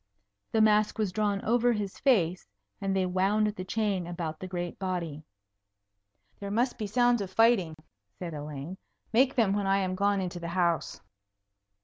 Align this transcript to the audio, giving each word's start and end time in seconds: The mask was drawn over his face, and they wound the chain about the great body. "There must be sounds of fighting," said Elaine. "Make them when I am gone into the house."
The 0.51 0.61
mask 0.61 0.97
was 0.97 1.11
drawn 1.11 1.45
over 1.45 1.71
his 1.73 1.99
face, 1.99 2.47
and 2.81 2.95
they 2.95 3.05
wound 3.05 3.45
the 3.49 3.63
chain 3.63 4.07
about 4.07 4.39
the 4.39 4.47
great 4.47 4.79
body. 4.79 5.21
"There 6.39 6.49
must 6.49 6.79
be 6.79 6.87
sounds 6.87 7.21
of 7.21 7.29
fighting," 7.29 7.75
said 8.17 8.33
Elaine. 8.33 8.79
"Make 9.13 9.35
them 9.35 9.53
when 9.53 9.67
I 9.67 9.77
am 9.77 9.93
gone 9.93 10.19
into 10.19 10.39
the 10.39 10.47
house." 10.47 11.01